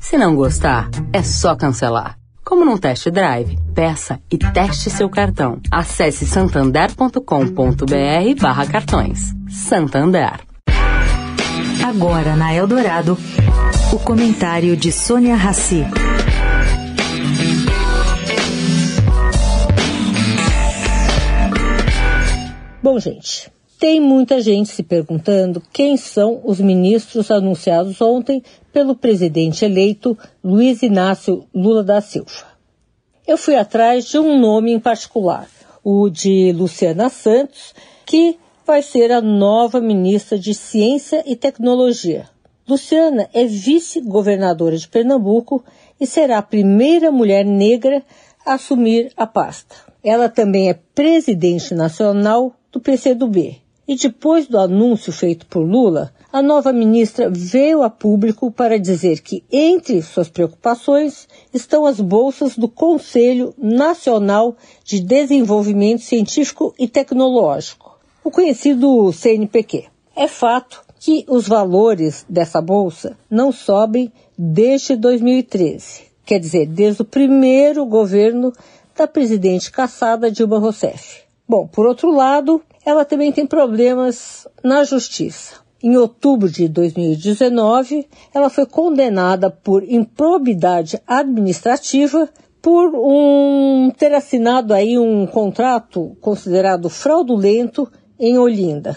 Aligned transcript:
Se 0.00 0.16
não 0.16 0.34
gostar, 0.34 0.88
é 1.12 1.22
só 1.22 1.54
cancelar. 1.54 2.16
Como 2.44 2.64
num 2.64 2.78
test 2.78 3.10
drive, 3.10 3.58
peça 3.74 4.20
e 4.30 4.38
teste 4.38 4.88
seu 4.88 5.10
cartão. 5.10 5.60
Acesse 5.70 6.24
santander.com.br 6.24 8.40
barra 8.40 8.66
cartões. 8.66 9.34
Santander. 9.50 10.40
Agora 11.86 12.36
na 12.36 12.54
Eldorado, 12.54 13.18
o 13.92 13.98
comentário 13.98 14.76
de 14.76 14.90
Sônia 14.90 15.36
Rassi. 15.36 15.84
Bom, 22.82 22.98
gente, 22.98 23.50
tem 23.78 24.00
muita 24.00 24.40
gente 24.40 24.70
se 24.70 24.82
perguntando 24.82 25.62
quem 25.72 25.96
são 25.96 26.40
os 26.44 26.60
ministros 26.60 27.30
anunciados 27.30 28.00
ontem 28.00 28.42
pelo 28.72 28.96
presidente 28.96 29.64
eleito 29.64 30.18
Luiz 30.42 30.82
Inácio 30.82 31.46
Lula 31.54 31.84
da 31.84 32.00
Silva. 32.00 32.48
Eu 33.26 33.38
fui 33.38 33.54
atrás 33.54 34.06
de 34.06 34.18
um 34.18 34.38
nome 34.40 34.72
em 34.72 34.80
particular, 34.80 35.48
o 35.84 36.10
de 36.10 36.52
Luciana 36.52 37.08
Santos, 37.08 37.72
que 38.04 38.36
vai 38.66 38.82
ser 38.82 39.12
a 39.12 39.20
nova 39.20 39.80
ministra 39.80 40.36
de 40.36 40.54
Ciência 40.54 41.22
e 41.24 41.36
Tecnologia. 41.36 42.28
Luciana 42.68 43.28
é 43.32 43.44
vice-governadora 43.44 44.76
de 44.76 44.88
Pernambuco 44.88 45.64
e 46.00 46.06
será 46.06 46.38
a 46.38 46.42
primeira 46.42 47.12
mulher 47.12 47.44
negra 47.44 48.02
a 48.44 48.54
assumir 48.54 49.12
a 49.16 49.26
pasta. 49.26 49.76
Ela 50.02 50.28
também 50.28 50.68
é 50.68 50.74
presidente 50.74 51.74
nacional 51.74 52.54
do 52.72 52.80
PCdoB. 52.80 53.67
E 53.88 53.96
depois 53.96 54.46
do 54.46 54.58
anúncio 54.58 55.10
feito 55.10 55.46
por 55.46 55.60
Lula, 55.60 56.12
a 56.30 56.42
nova 56.42 56.74
ministra 56.74 57.30
veio 57.30 57.82
a 57.82 57.88
público 57.88 58.50
para 58.50 58.78
dizer 58.78 59.22
que 59.22 59.42
entre 59.50 60.02
suas 60.02 60.28
preocupações 60.28 61.26
estão 61.54 61.86
as 61.86 61.98
bolsas 61.98 62.54
do 62.54 62.68
Conselho 62.68 63.54
Nacional 63.56 64.54
de 64.84 65.00
Desenvolvimento 65.00 66.02
Científico 66.02 66.74
e 66.78 66.86
Tecnológico, 66.86 67.98
o 68.22 68.30
conhecido 68.30 69.10
CNPq. 69.10 69.86
É 70.14 70.28
fato 70.28 70.82
que 71.00 71.24
os 71.26 71.48
valores 71.48 72.26
dessa 72.28 72.60
bolsa 72.60 73.16
não 73.30 73.50
sobem 73.50 74.12
desde 74.36 74.96
2013, 74.96 76.02
quer 76.26 76.38
dizer, 76.38 76.66
desde 76.66 77.00
o 77.00 77.06
primeiro 77.06 77.86
governo 77.86 78.52
da 78.94 79.06
presidente 79.06 79.70
caçada 79.70 80.30
Dilma 80.30 80.58
Rousseff. 80.58 81.27
Bom, 81.48 81.66
por 81.66 81.86
outro 81.86 82.10
lado, 82.10 82.60
ela 82.84 83.04
também 83.04 83.32
tem 83.32 83.46
problemas 83.46 84.46
na 84.62 84.84
justiça. 84.84 85.56
Em 85.82 85.96
outubro 85.96 86.50
de 86.50 86.68
2019, 86.68 88.06
ela 88.34 88.50
foi 88.50 88.66
condenada 88.66 89.48
por 89.48 89.82
improbidade 89.82 91.00
administrativa 91.06 92.28
por 92.60 92.92
um, 92.94 93.90
ter 93.96 94.12
assinado 94.12 94.74
aí 94.74 94.98
um 94.98 95.26
contrato 95.26 96.16
considerado 96.20 96.90
fraudulento 96.90 97.90
em 98.18 98.36
Olinda. 98.36 98.96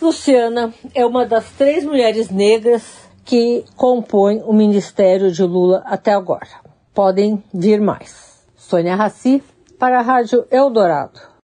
Luciana 0.00 0.72
é 0.94 1.04
uma 1.04 1.26
das 1.26 1.50
três 1.52 1.84
mulheres 1.84 2.30
negras 2.30 2.82
que 3.24 3.64
compõem 3.74 4.42
o 4.44 4.52
ministério 4.52 5.32
de 5.32 5.42
Lula 5.42 5.82
até 5.86 6.12
agora. 6.12 6.46
Podem 6.94 7.42
vir 7.52 7.80
mais. 7.80 8.46
Sônia 8.54 8.94
Raci, 8.94 9.42
para 9.78 9.98
a 9.98 10.02
Rádio 10.02 10.46
Eldorado. 10.50 11.27